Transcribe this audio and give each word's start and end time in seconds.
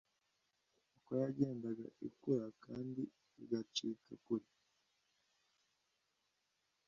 uko 0.97 1.11
yagendaga 1.21 1.85
ikura 2.07 2.45
kandi 2.65 3.01
igacika 3.43 4.11
kure 4.25 4.49